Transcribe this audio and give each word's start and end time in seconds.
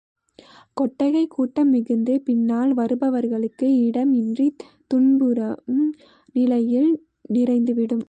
கொட்டகை 0.77 1.27
கூட்டம் 1.27 1.69
மிகுந்து 1.69 2.21
பின்னால் 2.21 2.73
வருபவர்க்கு 2.73 3.67
இடம் 3.85 4.13
இன்றித் 4.13 4.63
துன்புறும் 4.87 5.85
நிலையில் 6.35 6.91
நிறைந்துவிடும். 7.33 7.99